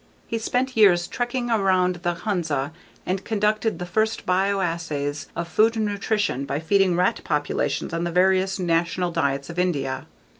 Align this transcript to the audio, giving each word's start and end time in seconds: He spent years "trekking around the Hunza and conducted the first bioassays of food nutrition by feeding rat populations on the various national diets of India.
He 0.25 0.39
spent 0.39 0.75
years 0.75 1.05
"trekking 1.05 1.51
around 1.51 1.97
the 1.97 2.15
Hunza 2.15 2.71
and 3.05 3.23
conducted 3.23 3.77
the 3.77 3.85
first 3.85 4.25
bioassays 4.25 5.27
of 5.35 5.47
food 5.47 5.75
nutrition 5.75 6.43
by 6.43 6.59
feeding 6.59 6.95
rat 6.95 7.21
populations 7.23 7.93
on 7.93 8.03
the 8.03 8.09
various 8.11 8.57
national 8.57 9.11
diets 9.11 9.51
of 9.51 9.59
India. 9.59 10.07